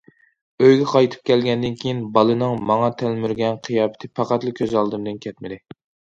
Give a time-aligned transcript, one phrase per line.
[0.67, 5.63] ئۆيگە قايتىپ كەلگەندىن كېيىن، بالىنىڭ ماڭا تەلمۈرگەن قىياپىتى پەقەتلا كۆز ئالدىمدىن كەتمىدى.